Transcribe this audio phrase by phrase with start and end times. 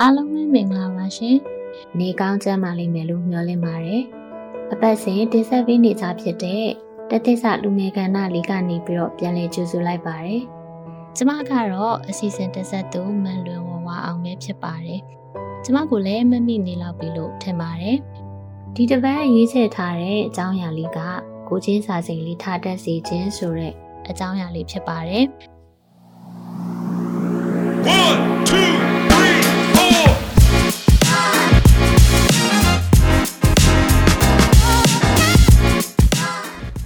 [0.00, 1.36] အားလုံးပဲမင်္ဂလာပါရှင်။
[1.98, 4.02] နေကောင်းကြပါလိမ့်မယ်လို့မျှော်လင့်ပါတယ်။
[4.72, 6.64] အပတ်စဉ်တင်ဆက်ပေးနေကြဖြစ်တဲ့
[7.10, 10.42] တသစ္စာလူငယ်ကဏ္ဍလေးကနေပြီးတော့ပြန်လည်ကြိုဆိုလိုက်ပါတယ်။
[11.16, 15.00] ကျမကတော့အစီအစဉ်တင်ဆက်သူမန်လွင်ဝဝအောင်ပဲဖြစ်ပါတယ်။
[15.64, 17.96] ကျမကိုလည်းမမိနေလောက်ပြီလို့ထင်ပါတယ်။
[18.74, 20.98] ဒီတစ်ပတ်ရေးချယ်ထားတဲ့အကြောင်းအရာလေးက
[21.48, 23.74] ကိုချင်းစာစိန်လေးထားတတ်စေခြင်းဆိုတဲ့
[24.08, 25.24] အကြောင်းအရာလေးဖြစ်ပါတယ်။
[27.86, 28.85] 1 2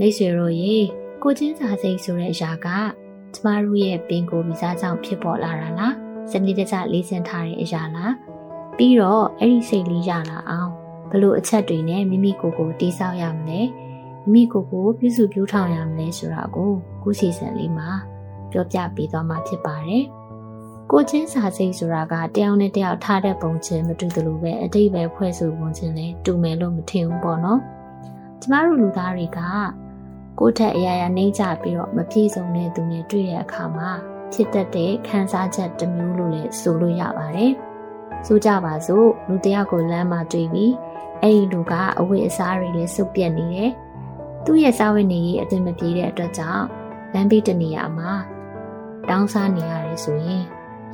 [0.00, 0.76] မိတ်ဆွေတို့ရေ
[1.22, 2.68] ကိုချင်းစာစိတ်ဆိုတဲ့အရာက
[3.34, 5.94] ကျမတို့ရဲ့ပင်ကိုဗီဇကြောင့်ဖြစ်ပေါ်လာတာလား
[6.30, 8.12] စနစ်တကျလေးစင်ထားတဲ့အရာလား
[8.76, 10.70] ပြီးတော့အဲ့ဒီစိတ်လေးရလာအောင်
[11.10, 13.60] ဘလို့အချက်တွေနဲ့မိမိကိုယ်ကိုတိဆောက်ရမလဲ
[14.22, 16.70] မိမိကိုယ်ကိုပြုစုပြောင်းထောင်ရမလဲဆိုတာကို
[17.02, 17.88] ခုစီစဉ်လေးမှာ
[18.50, 20.04] ပြောပြပေးသွားမှာဖြစ်ပါတယ်
[20.90, 27.60] ကိုချင်းစာစိတ်ဆိုတာကတယောက်နဲ့တယောက်ထားတဲ့ပုံချင်းမတူသလိုပဲအတိတ်ပဲဖွဲ့စုပုံချင်းလည်းတူမယ်လို့မထင်ဘူးပေါ့နော်
[28.40, 29.40] ကျမတို့လူသားတွေက
[30.38, 33.90] ကိုယ့်ထက်အရာရာနှိမ့်ကြပြီးတော့မပြည့်စုံတဲ့သူနဲ့တွေ့တဲ့အခါမှာ
[34.32, 37.52] ဖြစ်တတ်တဲ့ခံစားချက်တစ်မျိုးလို့လည်းဆိုလို့ရပါတယ်။
[38.26, 40.72] ဆိုကြပါစို့လူတစ်ယောက်ကိုလမ်းမှာတွေ့ပြီး
[41.22, 43.70] အဲ့ဒီလူကအဝတ်အစားတွေလည်းစုပ်ပြက်နေတယ်။
[44.44, 46.64] သူ့ရဲ့စားဝတ်နေရေးအသင်မပြေတဲ့အတွက်ကြောင့်
[47.14, 48.12] လမ်းဘေးတနေရာမှာ
[49.08, 50.42] တောင်းစားနေရတယ်ဆိုရင်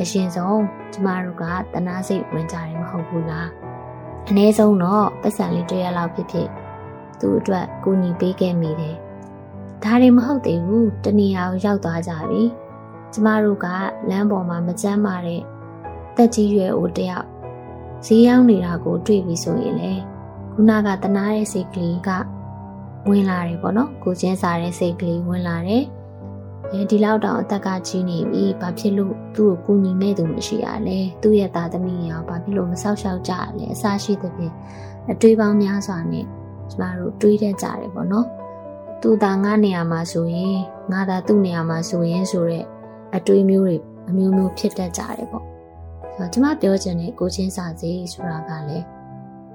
[0.00, 0.60] အရှင်ဆုံး
[0.92, 3.48] ကျမတို့ကတနာစိတ်ဝင်ကြတယ်မဟုတ်ဘူးလား။
[4.28, 6.48] အ ਨੇ ဆုံးတော့ပတ်စံလေးတွေ့ရလောက်ဖြစ်ဖြစ်
[7.20, 8.96] သူ့အတွက်ကူညီပေးခဲ့မိတယ်။
[9.84, 12.42] ဒါတွေမဟုတ်သေးဘူးတနေရာကိုရောက်သွားကြပြီ။
[13.12, 13.66] ကျမတို့က
[14.10, 15.42] လမ်းပေါ်မှာမကြမ်းမာတဲ့
[16.16, 17.26] တက်ကြီးရွယ်အိုတယောက်
[18.04, 19.92] ဈေးရောက်နေတာကိုတွေ့ပြီဆိုရင်လေ
[20.52, 22.10] ခုနကတနာတဲ့စိတ်ကလေးက
[23.08, 25.84] ဝင်လာတယ်ပေါ့နော်ကိုချင်းစားတဲ့စိတ်ကလေးဝင်လာတယ်
[26.72, 34.54] အဲဒီလောက်တောင်အသက်ကကြီးနေပြီဘာဖြစ်လို့သူ့ကိုကူညီမဲ့သူမရှိရလဲသူ့ရဲ့သားသမီးရောဘာဖြစ်လို့မဆောက်ရှောက်ကြရလဲအစားရှိသဖြင့်
[35.10, 36.26] အတွေးပေါင်းများစွာနဲ့
[36.70, 38.26] ကျမတို့တွေးတတ်ကြတယ်ပေါ့နော်
[39.06, 40.56] သူသာငါနေရာမှာဆိုရင်
[40.92, 42.66] ငါသာသူ့နေရာမှာဆိုရင်ဆိုတော့
[43.16, 43.76] အတွေးမျိုးတွေ
[44.08, 45.44] အမျိုးမျိုးဖြစ်တတ်ကြတယ်ပေါ့
[46.14, 48.84] ဆိုတော့ကျမပြောချင်တဲ့ကိုချင်းစာစီဆိုတာကလည်း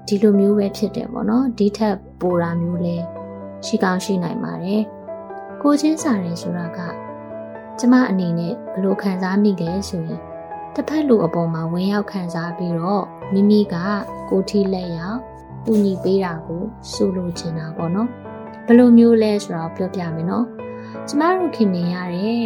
[0.06, 2.96] ဒီလိုမျိုးပဲဖြစ်တယ်ပေါ့နော်ဒီထက်ပိုတာမျိုးလဲ
[3.66, 4.82] ရှိကောင်းရှိနိုင်ပါတယ်
[5.62, 6.78] ကိုချင်းစာတယ်ဆိုတာက
[7.78, 10.20] ကျမအနေနဲ့ဘယ်လိုခံစားမိလဲဆိုရင်
[10.74, 13.76] တစ်ဖက်လူအပေါ်မှာဝင်ရောက်ခံစားပြီးတော့မိမိက
[14.30, 15.20] ကိုထီလက်ရောက်
[15.64, 16.62] ပူညီပေးတာကို
[16.92, 18.10] စိုးလို့ချင်တာပေါ့နော်
[18.66, 20.46] ဘယ်လိုမျိုးလဲဆိုတော့ပြောပြမယ်နော်
[21.08, 22.44] ကျမတို့ခင်မြင်ရတဲ့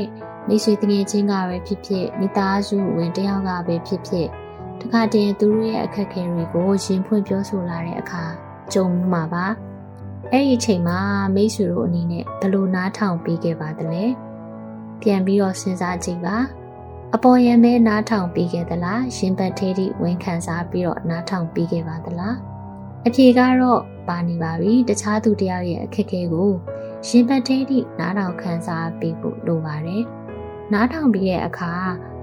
[0.48, 4.28] မိတ်ဆွေတငယ်ချင်းကပဲဖြစ်ဖြစ်မိသားစုဝင်တယောက်ကပဲဖြစ်ဖြစ်
[4.80, 8.22] တခါတည်းသူတို့ရဲ့အခက်အခဲတွေကိုရင်ဖွင့်ပြောဆိုလာတဲ့အခါ
[8.72, 9.46] ကြုံမှာပါ
[10.30, 10.98] အဲ့ဒီအချိန်မှာ
[11.34, 14.04] မိတ်ဆွေတို့အနေနဲ့ဘယ်လိုနားထောင်ပေးခဲ့ပါသလဲ
[15.00, 16.36] ပြန်ပြီးတော့စဉ်းစားကြည့်ပါ
[17.14, 22.36] အပေါ်ရမဲနားထောင်ပြီးခဲ့သလားရင်ပတ်သေးသည့်ဝန်ခံစားပြီးတော့နားထောင်ပြီးခဲ့ပါသလား
[23.06, 26.50] အဖြေကတော့ ပါနေပါပြီတခြားသူတယောက်ရဲ့အခက်အခဲကို
[27.06, 30.04] ရင်ပတ်သေးသည့်နားထောင်ခံစားပြီးဖို့လိုပါတယ်
[30.72, 31.74] နားထောင်ပြီးတဲ့အခါ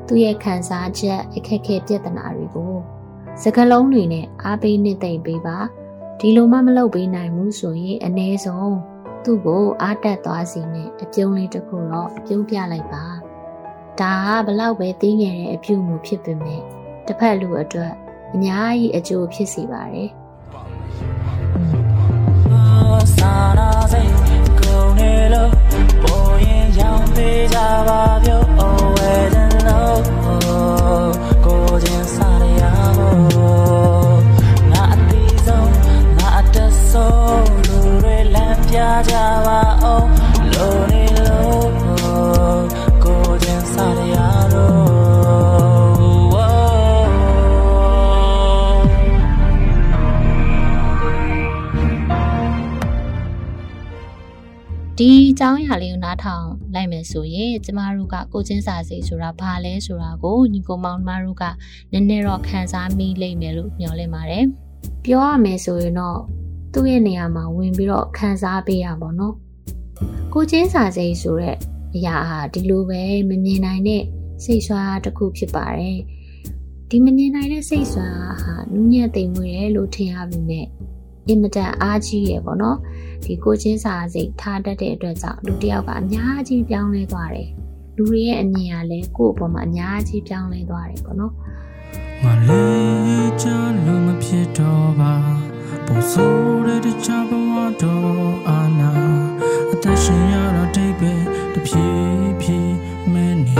[0.07, 2.75] သူ့ရဲ့ခံစားချက်အခက်အခဲပြဿနာတွေကို
[3.41, 5.57] စကလုံးတွေနဲ့အားပေးနှစ်သိမ့်ပေးပါ
[6.19, 8.77] ဒီလိုမှမလုပ်ပေးနိုင်ဘူးဆိုရင်အ ਨੇ ဆုံး
[9.23, 13.05] သူ့ကိုအားတက်သွားစီနဲ့အပြုံးလေးတစ်ခုတော့ပြုံးပြလိုက်ပါ
[13.99, 14.13] ဒါ
[14.45, 16.61] ကဘလောက်ပဲသိငယ်တဲ့အပြုမှုဖြစ်ပေမဲ့
[17.07, 17.93] တစ်ဖက်လူအတွက်
[18.33, 20.09] အများကြီးအကျိုးဖြစ်စေပါတယ်
[55.43, 61.43] ကြောင်းအရာလေးကိုနားထောင်လိုက်မယ်ဆိုရင်ကျမတို့ကကိုချင်းစာစိတ်ဆိုတာဘာလဲဆိုတာကိုညီကိုမောင်နှမတို့က
[61.91, 64.45] နည်းနည်းတော့ခံစားမိလိမ့်မယ်လို့မျှော်လင့်ပါတယ်။
[65.05, 66.19] ပြောရမယ်ဆိုရင်တော့
[66.73, 69.35] သူ့ရဲ့နေရာမှာဝင်ပြီးတော့ခံစားပေးရပါတော့
[70.33, 71.57] ကိုချင်းစာစိတ်ဆိုတဲ့
[71.95, 74.03] အရာဟာဒီလိုပဲမမြင်နိုင်တဲ့
[74.43, 75.99] စိတ်ဆွာတစ်ခုဖြစ်ပါတယ်
[76.89, 78.07] ဒီမမြင်နိုင်တဲ့စိတ်ဆွာ
[78.41, 80.67] ဟာနူးညံ့သိမ်မွေ့တယ်လို့ထင်ရပြီမဲ့
[81.31, 82.77] အင်မတန်အားကြီးရယ်ပေါ့နော်
[83.23, 87.49] ဒီကိုချင်းစာစိတ်ထားတတ်တဲ့အတွက်ကြောင့်လူတစ်ယောက်ကအများကြီးပြောင်းလဲသွားတယ်
[87.95, 91.33] လူတွေရဲ့အမြင်ကလည်းကိုယ့်အပေါ်မှာအများကြီးပြောင်းလဲသွားတယ်ပေါ့နော်
[92.23, 93.45] မလေးချ
[93.85, 95.13] လို့မဖြစ်တော့ပါ
[95.85, 98.91] ပုံစိုးတဲ့တခြားဘဝတော့အာနာ
[99.71, 101.13] အသက်ရှင်ရတော့တိတ်ပဲ
[101.53, 102.75] တဖြည်းဖြည်း
[103.13, 103.55] မဲနေ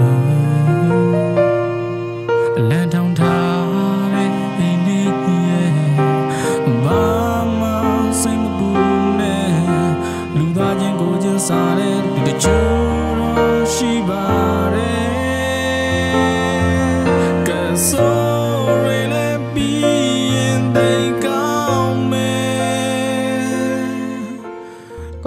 [0.00, 0.05] တ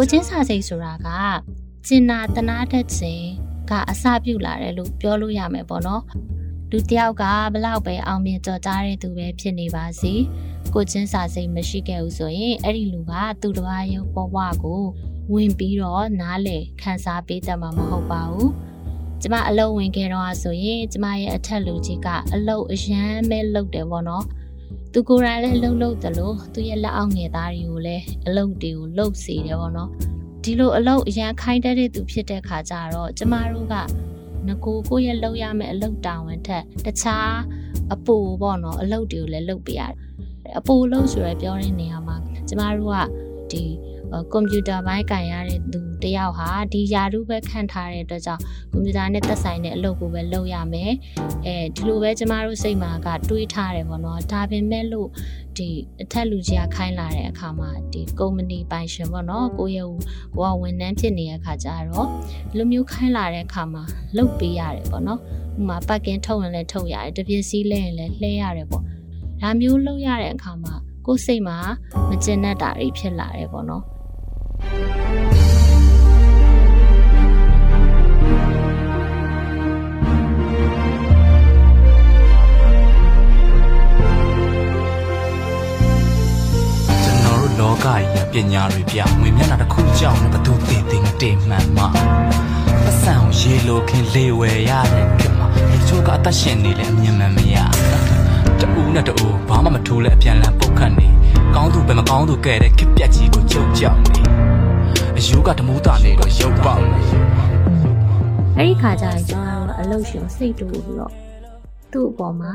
[0.02, 1.08] ကိုချင်းစာစိတ်ဆိုတာက
[1.88, 3.26] ကျင်နာတနာတတ်ခြင်း
[3.70, 6.04] ကအစပြုလာတယ်လို့ပြောလို့ရမယ်ပေါ့နော်
[6.72, 7.24] လူတစ်ယောက်က
[7.54, 10.14] ဘလောက်ပဲအောင်မြင်ကြော်ကြားတဲ့သူပဲဖြစ်နေပါစေ
[10.74, 14.84] ကိုချင်းစာစိတ်မရှိခဲ့ဘူးဆိုရင်အဲ့ဒီလူကသူတစ်ပါးရဲ့ဘဝကို
[15.34, 18.52] ဝင်ပြီးတော့နားလေခန်းစားပေးတတ်မှာမဟုတ်ပါဘူး
[19.22, 24.26] ကျမအလုပ်ဝင်ခဲ့တော့ဆိုရင်ကျမရဲ့အထက်လူကြီးကအလုပ်အရန်ပဲလုပ်တယ်ပေါ့နော်
[24.94, 29.90] သူကိုယ်တိုင်လည်းလှုပ်လှုပ်တယ်လို့သူရဲ့လက်အောက်ငယ်သားတွေကိုလည်းအလုပ်တွေကိုလှုပ်စေတယ်ပေါ့နော်
[30.44, 33.76] ဒီလိုအလုပ်အရန်ခိုင်းတတ်တဲ့သူဖြစ်တဲ့ခါကျတော့ကျမတို့က
[34.48, 37.34] ငကိုကိုယ့်ရဲ့လှုပ်ရမယ့်အလုပ်တာဝန်ထက်တခြား
[37.94, 39.98] အပူပေါ့နော်အလုပ်တွေကိုလည်းလုပ်ပေးရတယ်
[40.60, 42.16] အပူလုပ်ဆိုရယ်ပြောတဲ့နေရာမှာ
[42.48, 42.98] ကျမတို့က
[43.52, 43.66] ဒီ
[44.12, 48.42] အဲ့ကွန်ပျူတာဘိုင်းကင်ရတဲ့သူတယောက်ဟာဒီယာရုပဲခန့်ထားတဲ့အတွက်ကြောင့်
[48.72, 50.92] ကွန်ပျူတာနဲ့သက်ဆိုင်တဲ့အလုပ်ကိုပဲလုပ်ရမယ်
[51.46, 55.10] အဲဒီလိုပဲကျမတို့စိတ်မှာကတွေးထားတယ်ပေါ့နော်ဒါပေမဲ့လို့
[55.58, 55.70] ဒီ
[56.02, 59.90] အထက်လူကြီးကခိုင်းလာတဲ့အခါမှာဒီကုမ္ပဏီပိုင်ရှင်ပေါ့နော်ကိုယ့်ရဲ့
[60.36, 62.08] ကိုကဝန်ထမ်းဖြစ်နေတဲ့အခါကျတော့
[62.50, 63.84] ဒီလိုမျိုးခိုင်းလာတဲ့အခါမှာ
[64.18, 65.20] လုပ်ပေးရတယ်ပေါ့နော်
[65.60, 68.84] ဥပမာပတ်ကင်ထုတ်ရင်လည်းထုတ်ရတယ်တပြည့်စည်းလဲရင်လည်းလှဲရတယ်ပေါ့
[69.42, 70.76] ဒါမျိုးလုပ်ရတဲ့အခါမှာ
[71.12, 71.58] ကိုယ်စိတ်မှာ
[72.10, 73.84] မကျင်တတ်တာတွေဖြစ်လာတယ်ပေါ့နော်
[87.04, 91.90] ကျွန်တော်တို့လောကကြီးကပညာတွေပြငွေမျက်နှာတစ်ခုကြောင့်ဘသူတည်တည်မတည်မှန်မှာ
[92.84, 97.58] ပတ်စံကိုရေလိုခင်လေဝယ်ရတဲ့ခေတ်မှာဒီချို့ကအသက်ရှင်နေလဲအမြင်မှန်မရ
[98.62, 99.14] တူနဲ့တူ
[99.50, 101.08] ဘာမှမထိုးလဲအပြန်လန်ပုတ်ခတ်နေ
[101.56, 104.22] ကောင်းသူပဲမကောင်းသူကဲတဲ့ခက်ပြက်ကြီးကိုချုပ်ကြောက်နေ
[105.18, 107.02] အယူကတမိုးတာနေတော့ရုပ်ပေါက်နေ
[108.58, 111.12] အဲ့ဒီခါကျရင်ကျွန်တော်တို့အလုတ်ရှင်စိတ်တူပြီးတော့
[111.92, 112.54] သူ့အပေါ်မှာ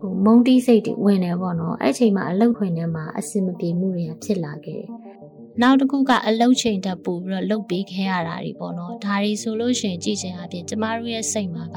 [0.00, 4.88] ဟိုမုံတီးစိတ်တွေဝင်နေပေါ့နော်အဲ့ချိန်မှာအလုတ်ခွင်ထဲမှာအစင်မပြေမှုတွေကဖြစ်လာခဲ့တယ်
[5.62, 11.76] နောက်တစ်ခုကအလုတ်ချိန်တက်ပို့ပြီးတော့လုတ်ပေးခဲ့ရတာတွေပေါ့နော်ဒါတွေဆိုလို့ရှိရင်ကြည့်ချင်အပြင်ကျမတို့ရဲ့စိတ်မှာက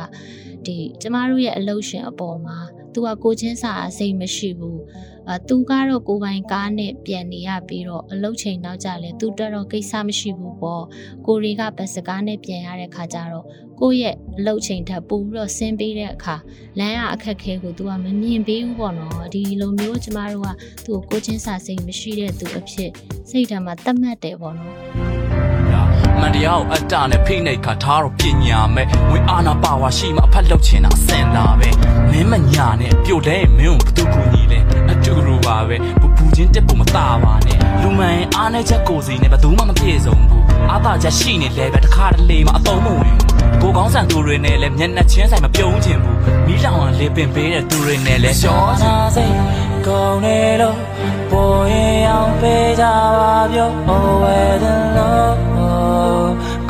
[0.65, 2.57] ဒီကျမတို့ရဲ့အလုတ်ရှင်အပေါ်မှာ
[2.97, 4.81] သူကကိုချင်းစာအစိတ်မရှိဘူး
[5.29, 10.85] အဲသူကတော့ကိုယ်ပိုင်ကားနဲ့ပြန်နေရပြီးတော့အလုတ်ချိန်နောက်ကြလဲသူတက်တော့ကိစ္စမရှိဘူးပေါ့
[11.25, 13.45] ကိုတွေကဘတ်စကားနဲ့ပြန်ရတဲ့ခါကျတော့
[13.79, 16.35] ကိုယ့်ရဲ့အလုတ်ချိန်ထပ်ပို့ပြီးတော့ဆင်းပေးတဲ့အခါ
[16.79, 20.49] လမ်းရအခက်ခဲကို तू ကမမြင်ပေးဘူးပေါ့နော်ဒီလိုမျိုးကျမတို့က
[20.85, 22.91] သူ့ကိုကိုချင်းစာစိတ်မရှိတဲ့သူအဖြစ်
[23.29, 25.06] စိတ်ဓာတ်မှာတတ်မှတ်တယ်ပေါ့နော်
[26.21, 31.69] မန်တရားကိုအတ္တနဲ့ဖိနှိပ်ခါထားတော့ပညာမဲ့ဝင်အာနာပါဝါရှိမှအဖက်လောက်ချင်တာအစင်သာပဲ
[32.11, 34.59] မင်းမညာနဲ့ပြုတ်လဲမင်းကိုဘသူကူညီလဲ
[34.89, 49.35] အတူတူပါပဲပူပူချင်းတက်ဖို့မตาပါနဲ့လူမှန်အားနဲ့ချက်ကိုစီနဲ့ဘသူမှမပြေဆုံးဘူးအာသာချက်ရှိနေလဲပဲတစ်ခါတလေမှအသုံးမဝင်ဘူးကိုကောင်းဆန်သူတွေနဲ့လဲမျက်နှာချင်းဆိုင်မပြုံးချင်ဘူးမီးလောင်အောင်လေပင်ပေးတဲ့သူတွေနဲ့လဲရှော့ချစိတ်
[49.85, 50.77] ကုန်နေလို့
[51.31, 52.83] ပေါ်ရင်အောင်ပေးကြ
[53.19, 55.56] ပါပြော Oh where the love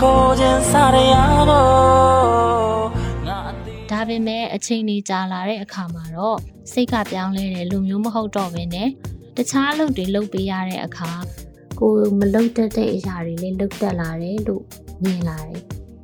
[0.02, 1.16] ကိုချင်းစားရ
[1.50, 2.88] ဖို့
[3.28, 6.38] ငါအသေးဒါပေမဲ့အချိန်ကြီးကြာလာတဲ့အခါမှာတော့
[6.72, 8.90] စိတ်ကပြောင်းလဲတယ်လူမျိုးမဟုတ်တော့ဘဲနဲ့
[9.38, 11.12] တခြားအလုပ်တွေလုပ်ပေးရတဲ့အခါ
[11.80, 14.64] ကိုမလုပ်တတ်တဲ့အရာတွေလည်းလုပ်တတ်လာတယ်လို့
[15.04, 15.62] မြင်လာတယ်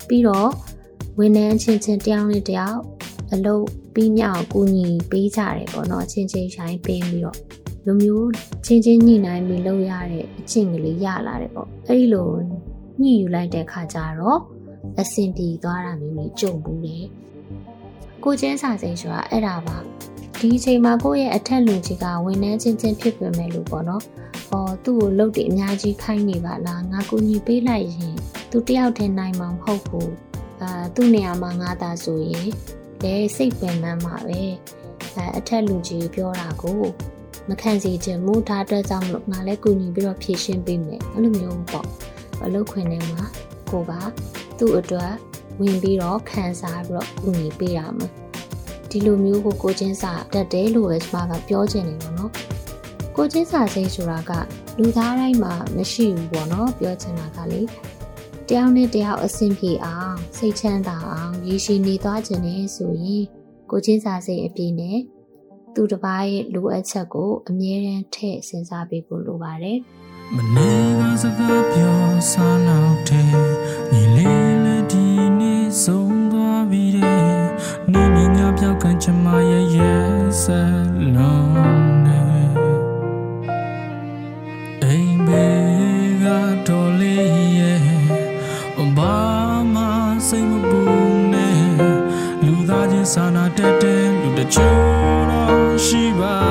[0.07, 0.51] ပြီးတော့
[1.19, 2.79] ဝန်ထမ်းချင်းချင်းတယောက်နဲ့တယောက်
[3.33, 7.37] အလုပ်ပြီးမြောက်ကူညီပေးကြတယ်ပေါ့နော်အချင်းချင်းဆိုင်ပေးပြီးတော့
[7.85, 8.29] လူမျိုး
[8.65, 12.29] ချင်းချင်းညှိနှိုင်းပြီးလုပ်ရတဲ့အချင်းကလေးရလာတယ်ပေါ့အဲ့ဒီလို
[13.01, 14.39] ညှိယူလိုက်တဲ့ခါကျတော့
[14.99, 16.97] အဆင်ပြေသွားတာမျိုးတွေကြုံဘူးလေ
[18.23, 19.77] ကိုချင်းစာစိန်ဆိုတာအဲ့ဒါပါ
[20.39, 24.01] ဒီအချိန်မှာကိုယ့်ရဲ့အထက်လူကြီးကဝန်ထမ်းချင်းချင်းဖြစ်ပေမဲ့လို့ပေါ့နော်။
[24.49, 28.15] ဟောသူ့ကိုလှုပ်တယ်အများကြီးခိုင်းနေပါလားငါကူညီပေးလိုက်ရင်
[28.51, 30.09] သူတယောက်တည်းနိုင်မှာမဟုတ်ဘူး။
[30.61, 32.49] အာသူ့နေရာမှာငါသာဆိုရင်
[33.03, 34.41] လေစိတ်ပင်ပန်းမှာပဲ။
[35.15, 36.81] အဲအထက်လူကြီးပြောတာကို
[37.49, 41.87] မခံစီခြင်းမူထားတဲ့ကြောင့်မလို့ငါလည်းကူညီပြီးတော့ဖြည့်ရှင်းပေးမယ်။အဲ့လိုမျိုးပေါ့။
[42.45, 43.23] အလုပ်ခွင်ထဲမှာ
[43.71, 43.91] ကိုက
[44.59, 45.13] သူ့အတွက်
[45.61, 48.07] ဝင်ပြီးတော့ခံစားပြီးတော့ဥညီပေးရမှာ
[48.89, 52.31] ဒီလိုမျိုးကိုကိုချင်းစာတတ်တယ်လို့ပဲကျွန်မကပြောချင်နေတော့နော်
[53.15, 54.31] ကိုချင်းစာစိတ်ဆိုတာက
[54.77, 57.61] လူသားတိုင်းမှာမရှိဘူးပေါ့နော်ပြောချင်တာကလေ
[58.47, 63.25] တယောက်နဲ့တယောက်အဆင်ပြေအောင်စိတ်ချမ်းသာအောင်ရည်ရှိနေသွားခြင်းနဲ့ဆိုရင်
[63.71, 64.99] ကိုချင်းစာစိတ်အပြည့်နဲ့
[65.73, 69.77] သူတစ်ပါးရဲ့လိုအပ်ချက်ကိုအမြဲတမ်းထည့်စဉ်းစားပေးဖို့လိုပါတယ်
[70.35, 73.33] မနေကစကားပြောစားနောက်တဲ့
[73.91, 75.05] ညီလေးလည်းဒီ
[75.39, 77.33] နေ့ဆုံးသွားပြီတဲ့
[77.91, 80.13] နေနေညပြောက်ကန်ချမရဲ့ရဲ့
[80.43, 80.85] ဆက်
[81.15, 82.51] လုံးနဲ့
[84.83, 86.25] အိမ်ဘေးက
[86.67, 87.79] တော်လေးရဲ့
[88.97, 89.17] ဘာ
[89.73, 89.83] မှ
[90.27, 90.81] စိတ်မပူ
[91.33, 91.61] နဲ့
[92.45, 96.42] လူသားချင်းစာနာတက်တဲ့လူတချို့တော့ရှိပါ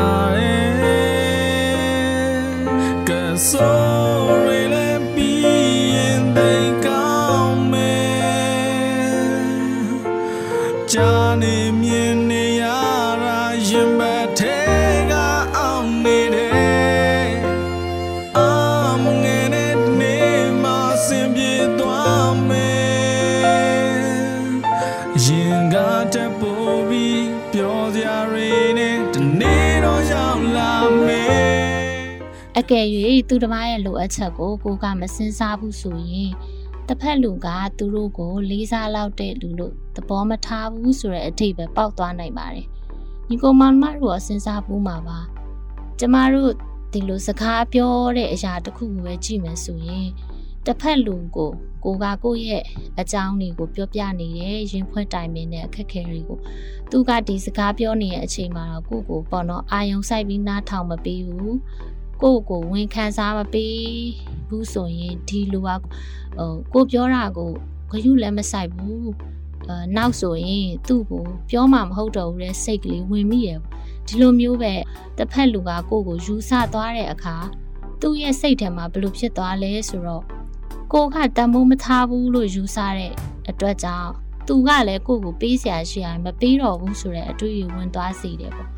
[32.73, 32.89] ကယ်၍
[33.29, 36.33] သူတစ်ပါးရဲ့လိုအပ်ချက်ကိုကိုကမစင်စားဘူးဆိုရင်
[36.89, 37.49] တစ်ဖက်လူက
[37.79, 42.67] သူတို့ကိုလေးစားလောက်တဲ့လူလို့သဘောမထားဘူးဆိုတဲ့အထိပဲပေါက်သွားနိုင်ပါတယ်။
[43.29, 45.19] ညီကောင်မောင်မတို့ကစဉ်းစားဘူးမှာပါ။
[45.99, 46.53] ကျမတို့
[46.93, 50.09] ဒီလိုစကားပြောတဲ့အရာတစ်ခုကိုပဲကြည့်မယ်ဆိုရင်
[50.67, 51.53] တစ်ဖက်လူကို
[51.85, 52.65] ကိုကကိုယ့်ရဲ့
[53.01, 56.39] အကြောင်းတွေကိုပြောပြနေတယ်ရင်ဖွင့်တိုင်ပင်တဲ့အခက်အခဲတွေကို
[56.91, 61.57] သူကဒီစကားပြောနေတဲ့အချိန်မှာတော့ကိုယ့်ကိုပေါ့နော်အာယုံဆိုင်ပြီးနားထောင်မပေးဘူး
[62.23, 63.77] ကိုယ့်ကိုဝန်ခံစားမပေး
[64.49, 65.69] ဘူးဆိုရင်ဒီလူက
[66.39, 67.51] ဟိုကိုပြောတာကို
[67.91, 69.09] ဂရုလည်းမဆိုင်ဘူး
[69.69, 73.51] အဲနောက်ဆိုရင်သူ့ကိုပြောမှမဟုတ်တော့ဘူးတဲ့စိတ်ကလေးဝင်မိရ
[74.07, 74.73] ဒီလိုမျိုးပဲ
[75.17, 77.37] တစ်ဖက်လူကကိုယ့်ကိုယူဆသွားတဲ့အခါ
[78.01, 80.25] သူ့ရဲ့စိတ်ထဲမှာဘယ်လိုဖြစ်သွားလဲဆိုတော့
[80.93, 83.13] ကိုကတမိုးမထားဘူးလို့ယူဆတဲ့
[83.51, 84.11] အတွက်ကြောင့်
[84.47, 88.71] သူကလည်းကိုယ့်ကိုပေးစရာရှိရင်မပေးတော့ဘူးဆိုတဲ့အတွေ့အကြုံဝင်သွားစေတယ်ပေါ့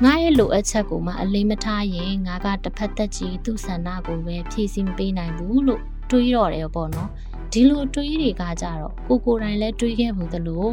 [0.00, 7.10] ငါရဲ့လိုအပ်ချက်ကိုမှအလေးမထားရင်ငါကတစ်ဖက်သက်ကြီးသူ့ဆန္ဒကိုပဲဖြည့်ဆည်းမပေးနိုင်ဘူးလို့တွေးတော့တယ်ပေါ့နော်
[7.52, 10.68] ဒီလိုတွေးတွေကကြတော့ကိုကိုယ်တိုင်လည်းတွေးခဲ့ဘူးသလို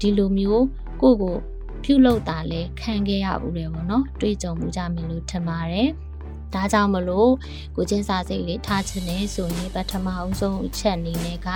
[0.00, 0.64] ဒီလိုမျိုး
[1.02, 1.36] ကိုကို
[1.84, 5.90] ပြုလုပ်တာလည်းခံခဲ့ရဘူးတယ်ပေါ့နော်တွေးကြုံမှုကြမယ်လို့ထင်ပါတယ်
[6.54, 7.32] ဒါကြောင့်မလို့
[7.76, 11.48] ကိုချင်းစာစိတ်လေးထားချင်နေဆိုရင်ပထမအဆုံးအချက်အနေနဲ့က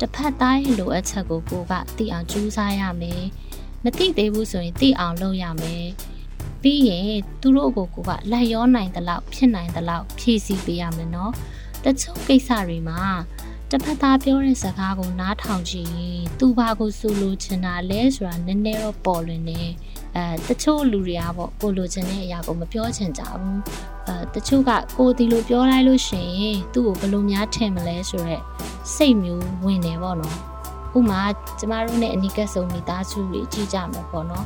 [0.00, 3.22] တစ်ဖက်သားရဲ့လိုအပ်ချက်ကိုကိုကသိအောင်ကြိုးစားရမယ်
[3.84, 5.84] မသိသေးဘူးဆိုရင်သိအောင်လုပ်ရမယ်
[6.62, 7.06] ပြီးရင်
[7.40, 11.32] သူတို့ကိုကိုကလိုက်ရောနိုင်တဲ့လောက်ဖြစ်နိုင်တဲ့လောက်ဖြည့်ဆည်းပေးရမယ်နော်
[11.84, 13.02] တချို့ကိစ္စတွေမှာ
[13.70, 19.60] တစ်ဖက်သားပြောတဲ့စကားကိုနားထောင်ကြည့်ရင်သူဘာကိုဆိုလိုချင်တာလဲဆိုတာနည်းနည်းတော့ပေါ်လွင်နေ
[20.16, 23.60] အဲတချို့လူတွေကပေါ့ကိုလိုချင်တဲ့အရာကိုမပြောချင်ကြဘူး
[24.06, 28.42] အဲတချို့ကကိုဒီလိုပြောလိုက်လို့ရှိရင်သူ့ကိုဘယ်လိုများထင်မလဲဆိုတော့
[28.94, 30.36] စိတ်မျိုးဝင်နေပေါ့နော်
[30.98, 31.20] ဥမာ
[31.58, 34.44] ကျမတို့နဲ့အနိကဆုံမိသားစုတွေကြည့်ကြမှာပေါ့နော်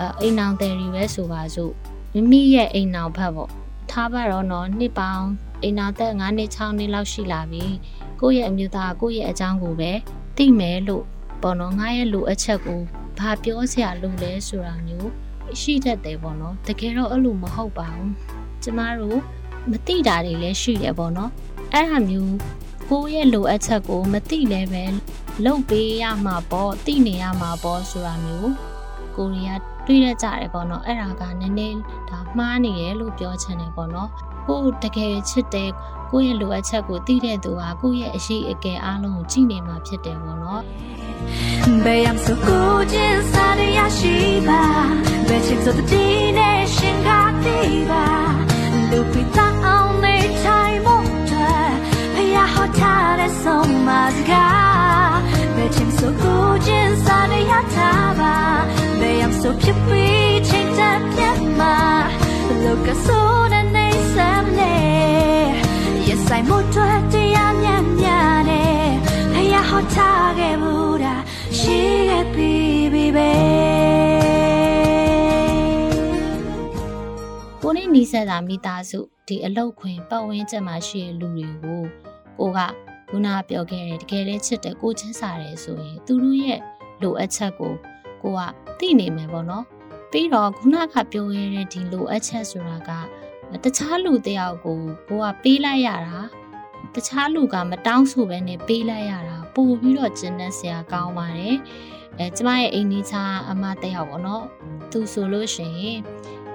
[0.00, 1.72] အဲအိမ်အောင်တယ်တွေပဲဆိုပါစို့
[2.14, 3.50] မိမိရဲ့အိမ်အောင်ဘက်ပေါ့
[3.90, 5.26] ထားပါတော့နော်နှစ်ပေါင်း
[5.62, 7.64] အိမ်အောင်သက်9နှစ်6နှစ်လောက်ရှိလာပြီ
[8.20, 9.92] ကိုယ့်ရဲ့အမျိုးသားကိုယ့်ရဲ့အကြောင်းကိုပဲ
[10.36, 11.04] သိမယ်လို့
[11.42, 12.80] ပေါ့နော်ငါရဲ့လိုအပ်ချက်ကို
[13.18, 15.10] ဘာပြောစရာလိုလဲဆိုတာမျိုး
[15.60, 18.12] ရှိတတ်တယ်ပေါ့နော်တကယ်တော့အဲ့လိုမဟုတ်ပါဘူး
[18.62, 19.20] ကျမတို့
[19.70, 21.30] မသိတာတွေလည်းရှိတယ်ပေါ့နော်
[21.72, 22.34] အဲ့ဒါမျိုး
[22.90, 24.84] ကိုယ့်ရဲ့လိုအပ်ချက်ကိုမသိလည်းပဲ
[25.44, 28.52] လုပ်ပေးရမှာပေါ့သိနေရမှာပေါ့ဆိုတာမျိုး
[29.16, 31.78] ကိုရီးယား တွေးရကြတယ်ပေါ့နော်အဲ့ဒါကနည်းနည်း
[32.10, 34.08] ဒါမှားနေတယ်လို့ပြောချင်တယ်ပေါ့နော်
[34.46, 35.70] ကိုယ်တကယ်ချစ်တဲ့
[36.10, 40.62] ကိုယ့်ရဲ့လိုအပ်ချက်ကိုသိတဲ့သူဟာကိုယ့်ရဲ့အရှိအကယ်အားလုံးကိုကြည့်နေမှာဖြစ်တယ်ပေါ့နော်
[41.84, 44.14] ဘယ်ရမဆိုကိုချင်းစားရရှိ
[44.48, 44.62] ပါ
[45.28, 48.04] ဘယ်ချစ်ဆိုတဲ့နဲ့ရှင်ကားသေးပါ
[48.90, 49.91] လူပိတာအောင်
[59.60, 61.76] ဘယ်ရမဆိုဖြစ်ပြီးချိန်တဲ့ပြတ်မှာ
[62.64, 64.74] လောကဆိုတဲ့နေစမ်းနေ
[66.08, 68.64] Yes I မို့တဲ့တရားညံ့ညံ့နေ
[69.32, 71.16] ဖယားဟောထားခဲ့ဘူးတာ
[71.58, 71.78] ရှိ
[72.08, 72.52] ခဲ့ပြီ
[72.92, 73.30] ပြီပဲ
[77.62, 81.82] ကိုနဲ့နီးစပ်တာမိသားစုဒီအလောက်ခွင်ပတ်ဝန်းကျင်မှာရှိတဲ့လူတွေကို
[82.38, 82.58] ကိုက
[83.08, 86.60] ခုနပြောခဲ့တယ်တကယ်လဲချစ်တယ်ကိုချင်းစားတယ်ဆိုရင်သူတို့ရဲ့
[87.02, 87.72] လိုအပ်ချက်ကို
[88.22, 89.64] ကိုက သိနေမယ်ပေါ့နော်
[90.10, 92.90] ပြီးတော့ခုနကပြောခဲ့တဲ့ဒီလိုအပ်ချက်ဆိုတာက
[93.64, 96.18] တခြားလူတယောက်ကိုကိုကပေးလိုက်ရတာ
[96.94, 101.56] တခြားလူကမတောင်းဆိုပဲနဲ့ပေးလိုက်ရတာပို့ပြီးတော့ကျဉ်းတဲ့ဆရာကောင်းပါတယ်
[102.18, 104.44] အဲကျမရဲ့အိမ်နီးချာအမတယောက်ပေါ့နော်
[104.92, 105.98] သူဆိုလို့ရှိရင်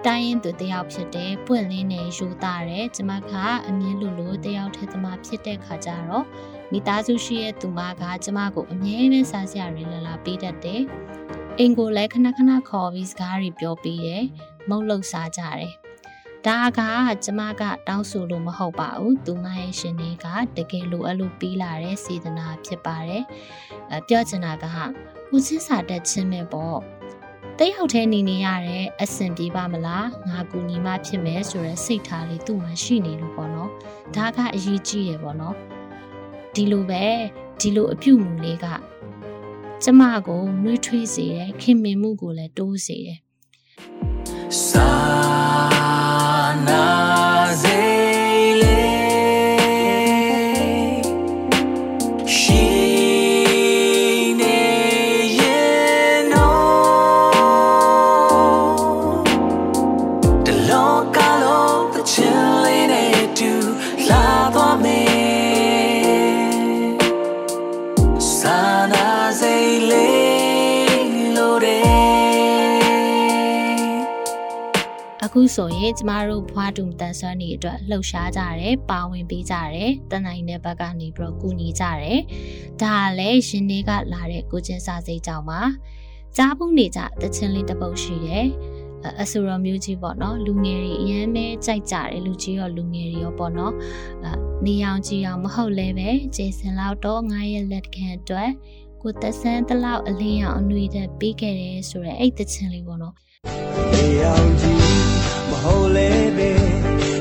[0.05, 3.33] တိုင်းရင်သူတယောက်ဖြစ်တယ်ပွင့်လင်းနေယူသားတယ်ကျမက
[3.67, 6.25] အမြင်လူလူတယောက်ထဲသမားဖြစ်တဲ့ခါကျတော့
[6.71, 10.81] မိသားစုရှိရဲ့သူမကကျမကိုအမြဲတမ်းစားစရာတွေလာလာပေးတတ်တယ်
[11.59, 14.23] အိမ်ကိုလည်းခဏခဏခေါ်ပြီးစကားတွေပြောပြီးရယ်
[14.69, 15.71] မုတ်လောက်စားကြတယ်
[16.45, 16.79] ဒါက
[17.23, 20.25] ကျမကတောင်းဆိုလို့မဟုတ်ပါဘူးသူမရဲ့ရှင်လေးက
[20.57, 23.23] တကယ်လိုအပ်လို့ပြီးလာတဲ့စေတနာဖြစ်ပါတယ်
[23.93, 24.65] အပြောချင်တာက
[25.29, 26.79] ကိုချင်းစာတက်ချင်းပဲပေါ့
[27.59, 33.69] တိတ်ဟုတ်သေးနေနေရတဲ့အဆင်ပြေပါမလားငါကူညီမဖြစ်မယ်ဆိုတဲ့စိတ်ထားလေးသူ့မှာရှိနေလို့ပေါ့နော်
[34.15, 35.55] ဒါကအရေးကြီးရပေါ့နော်
[36.55, 37.05] ဒီလိုပဲ
[37.59, 38.65] ဒီလိုအပြုမူလေးက
[39.83, 43.19] ကျမကိုနှွေးထွေးစေတယ်ခင်မင်မှုကိုလည်းတိုးစေတယ်
[76.51, 82.19] ဘွားတူတန်ဆွမ်းနေအတွက်လှုပ်ရှားကြတယ်ပါဝင်ပေးကြတယ်တန်နိုင်တဲ့ဘက်ကနေပြီးတော့ကူညီကြတယ်
[82.81, 85.61] ဒါကလည်းရှင်တွေကလာတဲ့ကိုချင်းစာစိတ်ကြောင့်ပါ
[86.37, 88.47] ကြားဖို့နေကြတချင်းလေးတစ်ပုတ်ရှိတယ်
[89.05, 93.73] အအဆူရောမျိုးကြီးပေါ့နော်လူငယ်တွေအရင်ပဲကြိုက်ကြတယ်လူကြီးရောလူငယ်တွေရောပေါ့နော်
[94.25, 94.27] အ
[94.65, 98.51] နေအောင်ကြီးအောင်မဟုတ်လဲပဲဂျေဆန်လောက်တော့ငါရဲ့လက်ခံအတွက်
[99.01, 103.13] ကိုသက်ဆန်းတလောက်အလင်းရောင်အနှွေတဲ့ပေးခဲ့တယ်ဆိုတော့အဲ့တချင်းလေးပေါ့နော်
[103.91, 105.06] နေအောင်ကြီးမ
[105.61, 106.51] ဟုတ်လေပဲ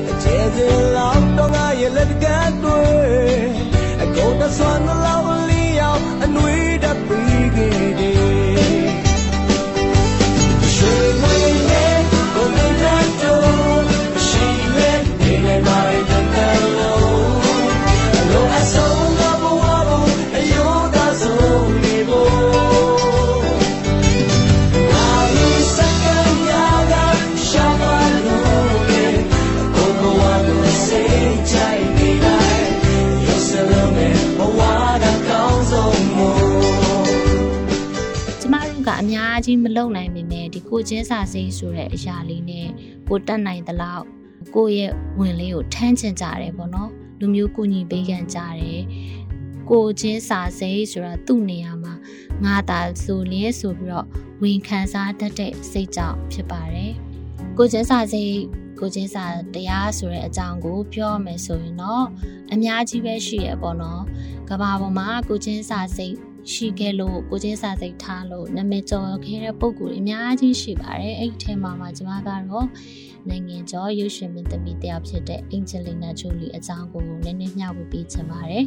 [0.09, 2.25] အကျဲစင်လောက်တော့ငါရဲ့လက်က
[2.63, 2.87] တွေ့
[4.01, 5.06] အကုန်တဆွမ်း
[38.87, 42.67] ကျမတို့ကအများကြီးမလုံနိုင်ပေမဲ့ဒီကိုချင်းစာစိတ်ဆိုတဲ့အရာလေးနဲ့
[43.07, 44.05] ကိုတက်နိုင်သလောက်
[44.55, 48.83] ကိုယ့်ရဲ့ဝင်လေးကိုထမ်းချင်ကြတယ်ပေါ့နော်လူမျိုးကူညီပေးခံကြတယ်
[49.69, 51.93] ကိုချင်းစာစိတ်ဆိုတာသူ့နေရာမှာ
[52.43, 54.07] ငါသာဆိုလင်းဆိုပြီးတော့
[54.41, 56.93] ဝင်ခံစားတတ်တဲ့စိတ်ကြောင့်ဖြစ်ပါတယ်
[57.57, 58.35] ကိုချင်းစာစိတ်
[58.79, 62.05] ကိုချင်းစာတရားဆိုတဲ့အကြောင်းကိုပြောရမယ်ဆိုရင်တော့
[62.53, 64.03] အများကြီးပဲရှိရပေါ့နော်
[64.49, 66.15] ကဘာပေါ်မှာကိုချင်းစာစိတ်
[66.52, 72.68] ရှိခဲ့လို့ကိုချင်းစာစိတ်ထားလို့နာမည်ကျော်ခဲ့တဲ့ပုံကိုယ်အများကြီးရှိပါတယ်အဲ့ဒီထဲမှာမှကျွန်မကတော့
[73.28, 78.64] နိုင်ငံကျော်ရုပ်ရှင်မင်းသမီးတယောက်ဖြစ်တဲ့အင်ဂျလီနာဂျိုလီအကြောင်းကိုနည်းနည်းမျှဝေပေးချင်ပါတယ်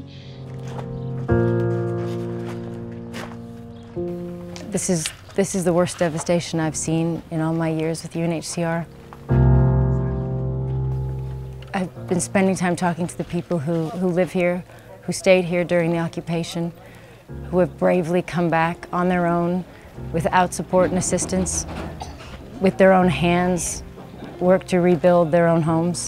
[4.73, 5.01] This is
[5.39, 8.79] this is the worst devastation I've seen in all my years with UNHCR.
[11.77, 14.63] I've been spending time talking to the people who, who live here,
[15.03, 16.71] who stayed here during the occupation,
[17.49, 19.51] who have bravely come back on their own
[20.13, 21.65] without support and assistance,
[22.61, 23.83] with their own hands,
[24.39, 25.99] work to rebuild their own homes.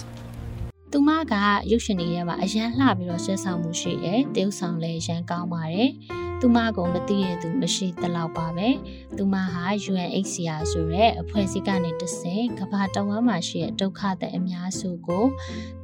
[0.92, 1.34] သူမက
[1.72, 5.92] ရုပ်ရှင်တွေထဲမှာအရန်လှပြီးတော့ဆွဲဆောင်မှုရှိတယ်။တရုပ်ဆောင်လည်းအရန်ကောင်းပါတယ်။
[6.45, 8.69] သူမကမသိရသူမရှိသလောက်ပါပဲ။
[9.17, 15.25] သူမဟာ UNHCR ဆိုတဲ့အဖွဲ့အစည်းကနေတဆင့်ကမ္ဘာတဝန်းမှာရှိတဲ့ဒုက္ခသည်အများစုကို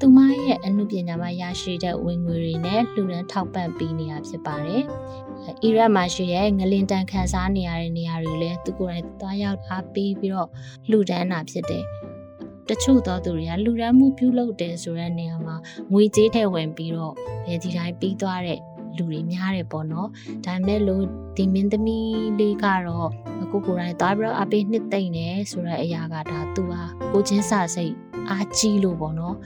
[0.00, 4.82] သူမရဲ့အမှုပညာမှာရရှိတဲ့ဝင်ငွေတွေနဲ့လှူဒန်းထောက်ပံ့ပေးနေတာဖြစ်ပါတယ်။
[5.62, 10.48] အီရတ်မှာရှိတဲ့ငလင်တန်ခန်းစားနေရတဲ့နေရာတွေလည်းသူကိုယ်တိုင်သွားရောက်အားပေးပြီးတော့
[10.90, 11.84] လှူဒန်းတာဖြစ်တယ်။
[12.68, 15.56] တချို့သောသူတွေကလူရန်မှုပြုလုပ်တယ်ဆိုတဲ့နေရာမှာ
[15.92, 17.14] ငွေကြေးထည့်ဝင်ပြီးတော့
[17.46, 18.60] ဘယ်ဒီတိုင်းပြီးသွားတဲ့
[18.96, 20.08] လူတွေများတယ်ပေါ့နော်
[20.44, 21.04] ဒါပေမဲ့လို့
[21.36, 23.10] ဒီမင်းသမီးလေးကတော့
[23.52, 27.94] ကိုကိုယ်တိုင်သွားပြီးတော့အပေးနှစ်သိမ့်တယ်ဆိုတဲ့အရာကဒါသူဟာကိုချင်းစာစိတ်
[28.30, 29.36] အားကြီးလို့ပေါ့နော်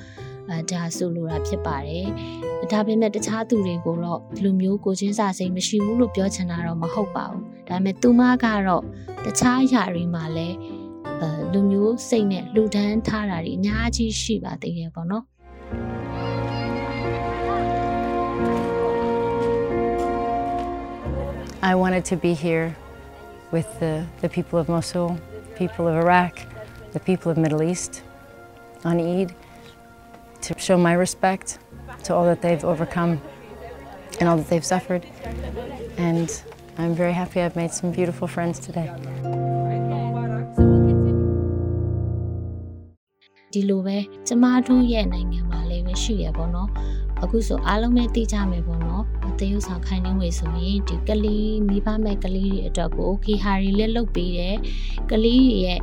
[0.51, 2.07] အဲဒါဆိုလိုတာဖြစ်ပါတယ်
[2.73, 8.83] ဒါပေမဲ့တခြားသူတွေကိုတော့ဒီလိုမျိုးကိုချင်းစာစိတ်မရှိဘူးလို့ပြောချင်တာတော့မဟုတ်ပါဘူးဒါပေမဲ့သူမကတော့
[9.25, 10.57] တခြားຢာတွေမှာလည်း
[11.21, 15.25] အဲလူမျိုးစိတ်နဲ့လူဒန်းထားတာတွေအများကြီးရှိပါသေးတယ်ပေါ့နော်
[21.62, 22.76] I wanted to be here
[23.52, 25.18] with the, the people of Mosul,
[25.56, 26.40] people of Iraq,
[26.94, 28.04] the people of Middle East
[28.84, 29.36] on Eid
[30.42, 31.60] to show my respect
[32.04, 33.22] to all that they've overcome
[34.20, 35.06] and all that they've suffered.
[35.98, 36.30] And
[36.78, 38.90] I'm very happy I've made some beautiful friends today.
[43.54, 43.98] ဒီလိုပဲ
[44.28, 46.70] ကျမတို့ရဲ့နိုင်ငံမှာလည်းပဲရှိရပေါ့နော်
[47.24, 54.57] အခုဆိုအားလုံးပဲသိကြမယ်ပေါ့နော် အသေးဥဆောင်ခိုင်နှင်းဝေဆိုရင်ဒီကလေးမိဘမဲ့ကလေးတွေအတွက်ကို okay ဟာရီလည်းလုပ်ပေးတယ်
[55.11, 55.81] ကလေးတွေရဲ့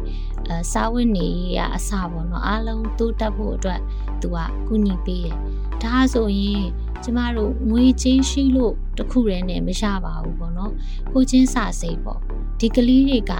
[0.49, 3.81] အစာဝတ်နေရအစပေါ့နော်အားလုံးတိုးတက်ဖို့အတွက်
[4.21, 5.37] သူကကူညီပေးတယ်
[5.83, 6.65] ဒါဆိုရင်
[7.03, 10.71] ကျမတို့ငွေချင်းရှိလို့တခုတည်းနဲ့မရပါဘူးပေါ့နော်
[11.13, 12.19] ကိုချင်းစာစိတ်ပေါ့
[12.59, 13.33] ဒီကလေးတွေက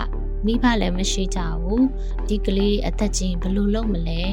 [0.46, 1.86] မိဘလည်းမရှိကြဘူး
[2.28, 4.24] ဒီကလေးအသက်ချင်းဘယ်လိုလုပ်မလဲ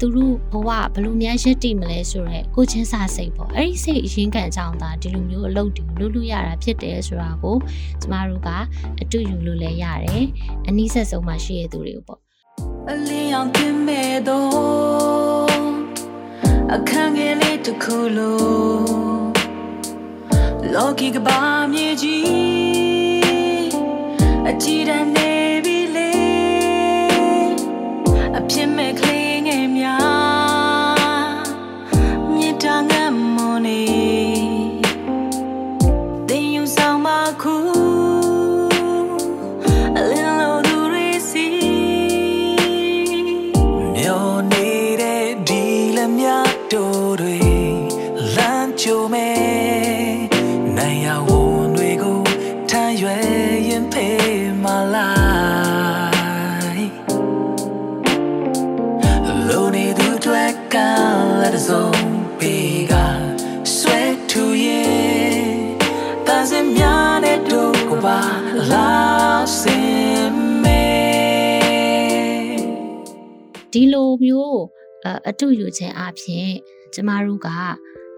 [0.00, 7.56] သူတို့ဘဝဘယ်လိုများရက်တည်မလဲဆိုတော့ကိုချင်းစာစိတ်ပေါ့အဲ့ဒီစိတ်အရင်ကန်ကြောင်းသာဒီလိုမျိုးအလုပ်တွေလုပ်လို့ရတာဖြစ်တယ်ဆိုတာကို
[8.00, 8.48] ကျမတို့က
[9.02, 10.24] အတူယူလို့လည်းရတယ်
[10.66, 12.20] အနည်းဆက်ဆုံးမှရှိရသူတွေကိုပေါ့
[12.90, 15.64] အလင်းအောင်တင်မဲ့တော့
[16.74, 19.24] အခန်းငယ်လေးတစ်ခုလုံး
[20.74, 21.38] လောကီကဘာ
[21.72, 22.24] မြေကြီး
[24.48, 25.32] အကြည့်တန်းနေ
[25.64, 26.10] ပြီလေ
[28.38, 29.13] အဖြစ်မဲ့
[74.14, 74.60] လိုမျိုး
[75.28, 76.50] အတူယူခြင်းအပြင်
[76.94, 77.48] ကျမတို့က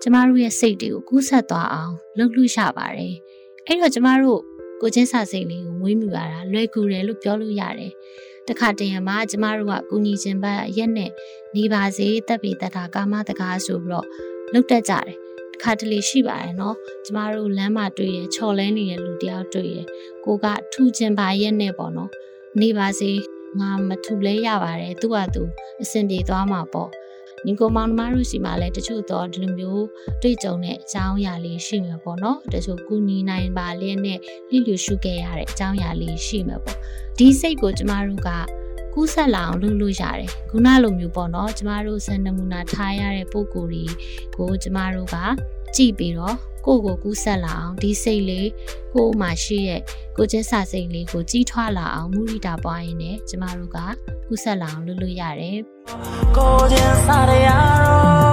[0.03, 3.15] ကျမတို့ရဲ့စိတ်တွေကိုကူးဆက်သွားအောင်လုပ်လို့ရပါတယ်။
[3.67, 4.41] အဲ့တော့ကျမတို့
[4.81, 7.93] ကိုချင်းစာစိတ်လေးကိုမွေးမြူရတာလွယ်ကူတယ်လို့ပြောလို့ရတယ်။
[8.49, 11.11] တခါတည်းရမှာကျမတို့ကကုညီခြင်းဘက်ရက်နဲ့
[11.57, 14.07] နေပါစေတပ်ပေတတာကာမတကားဆိုပြီးတော့
[14.53, 15.17] လုပ်တတ်ကြတယ်။
[15.55, 19.79] တခါတလေရှိပါတယ်နော်။ကျမတို့လမ်းမှာတွေ့ရချော်လဲနေတဲ့လူတယောက်တွေ့ရ
[20.25, 22.11] ကိုကထူခြင်းပါရက်နဲ့ပေါ့နော်။
[22.61, 23.13] နေပါစေ
[23.61, 25.43] ငါမထူလဲရပါတယ်သူ့ဟာသူ
[25.83, 26.91] အဆင်ပြေသွားမှာပေါ့
[27.47, 29.85] ညီကိုမောင်နှမတို့စီမှာလည်းတချို့တော့ဒီလိုမျိုး
[30.23, 34.19] တွေ့ကြုံတဲ့အကြောင်းအရာလေးရှိမှာပေါ့နော်တချို့ကူညီနိုင်ပါလျက်နဲ့
[34.51, 36.79] လိလူရှုခဲ့ရတဲ့အကြောင်းအရာလေးရှိမှာပေါ့
[37.19, 38.31] ဒီစိတ်ကိုကျမတို့က
[38.95, 43.85] ကူးဆက်လာအောင်လုပ်လို့ရတယ်ခုနလိုမျိုးပေါ့နော်ကျမတို့စံနမူနာထားရတဲ့ပုံကိုယ်တွေ
[44.37, 45.17] ကိုကျမတို့က
[45.77, 48.51] ကြည့်ပြီးတော့ ကိုယ့်ကိုကူးဆက်လာအောင်ဒီစိတ်လေး
[48.95, 49.81] ကိုယ်မှာရှိရဲ့
[50.17, 53.79] ကိုချင်းစာစိတ်လေးကိုကြီးထွားလာအောင်မူရိတာပွားရင်းနဲ့ကျမတို့က
[54.29, 55.59] ကူးဆက်လာအောင်လုပ်လို့ရတယ်
[56.37, 58.26] ကိုခြင်းစားရရော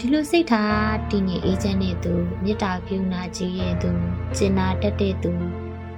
[0.00, 3.90] ဒီလိုစိတ်ထားတည်ငြိမ်အေးချမ်းတဲ့သူမေတ္တာကရုဏာကြီးရဲ့သူ
[4.36, 5.32] ကျင်နာတတ်တဲ့သူ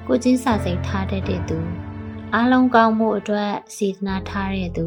[0.06, 1.58] ကိုချင်းစာစိတ်ထားတတ်တဲ့သူ
[2.34, 4.86] အားလုံးကောင်းမှုအတွက်စေတနာထားတဲ့သူ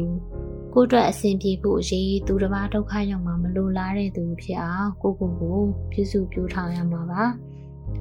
[0.74, 5.58] ကိုယ့်အတွက်အဆင်ပြေဖို့အရေးသူတစ်ပါးဒုက္ခရောက်မှာမလိုလားတဲ့သူဖြစ်အောင်ကိုယ့်ကိုယ်ကို
[5.92, 7.22] ပြုစုပြောင်းထောင်ရမှာပါ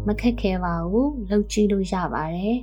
[0.07, 2.57] မခက်ခဲပါဘူးလုပ်ကြည့်လို့ရပါတယ်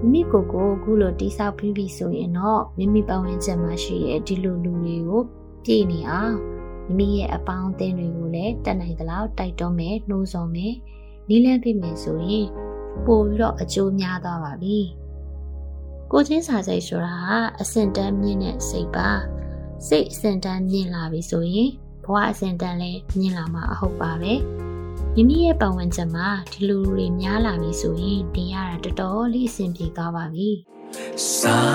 [0.00, 5.22] မိမိကိုယ်ကိုအခုလိုတိဆောက်ပြီးပြီဆိုရင်တော့မိမိပတ်ဝန်းကျင်မှာရှိတဲ့ဒီလိုလူတွေကို
[5.64, 6.55] ပြည့်နေအောင်
[6.86, 10.74] မိမိရဲ့အပေါင်းအသင်းတွေကိုလည်းတက်နိုင်သလောက်တိုက်တွန်းမယ်နှိုးဆော်မယ်
[11.28, 12.46] နီးလန်းပြမယ်ဆိုရင်
[13.06, 14.78] ပို့ပြီးတော့အကျိုးများသွားပါပြီ
[16.10, 19.08] ကိုချင်းစာစိတ်ဆိုတာဟာအစင်တန်းမြင့်တဲ့စိတ်ပါ
[19.86, 21.70] စိတ်အစင်တန်းမြင့်လာပြီဆိုရင်
[22.04, 24.34] ဘဝအစင်တန်းလည်းမြင့်လာမှာအဟုတ်ပါပဲ
[25.14, 30.50] မိမိရဲ့ပတ်ဝန်းကျင်မှာဒီလူတွေများလာပြီဆိုရင်တင်ရတာတော်တော်လေးအဆင်ပြေသွားပါပြီ
[31.16, 31.66] Sana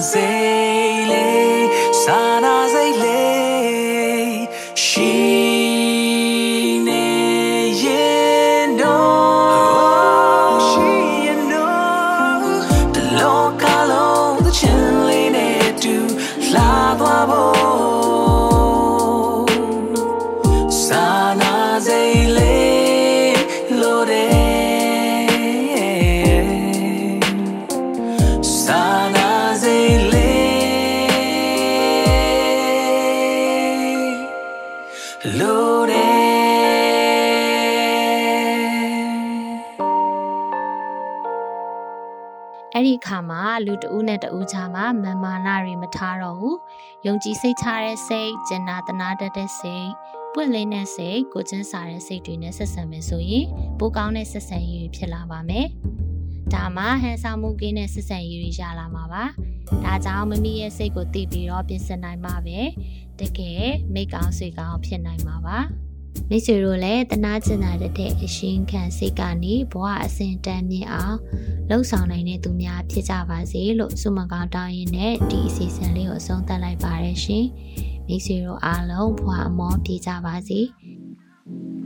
[0.00, 1.65] zeyle,
[2.06, 3.15] Sana zeyler
[42.74, 46.58] အဲ့ဒီအခါမှာလူတဦးနဲ့တဦးကြားမှာမန်မာနာတွေမထားတော့ဘူး
[47.06, 49.88] ယုံကြည်စိတ်ချတဲ့စိတ်ကျင်နာတနာတတ်တဲ့စိတ်
[50.34, 53.46] ပွင့်လင်းတဲ့စိတ်ကိုချင်းစာတဲ့စိတ်တွေနဲ့ဆက်ဆံမယ်ဆိုရင်
[53.78, 55.66] ပိုကောင်းတဲ့ဆက်ဆံရေးဖြစ်လာပါမယ်
[56.54, 59.24] ဒါမှဟန်ဆောင်မှုကင်းတဲ့ဆက်ဆံရေးတွေရလာမှာပါ
[59.84, 62.60] ဒါကြောင့်မမီရဲ့စိတ်ကိုသိပြီးတော့ပြင်ဆင်နိုင်မှာပဲ
[63.20, 65.58] တကယ်မိကောင်းဆွေကောင်းဖြစ်နိုင်မှာပါ
[66.28, 71.18] မိတ်ဆွေတို့လည်းတနာကျင်နာတဲ့အရှင်ခံစိတ်ကနေဘဝအစဉ်တန်းမြင့်အောင်
[71.68, 77.46] လှုပ်ဆောင်နိုင်တဲ့သူများဖြစ်ကြပါစေလို့ဆုမကောင်းတောင်းရင်းနဲ့ဒီအစီအစဉ်လေးကိုအဆုံးသတ်လိုက်ပါရရှင်
[78.06, 80.60] မိတ်ဆွေတို့အားလုံးဘဝအမောပြေကြပါစေ။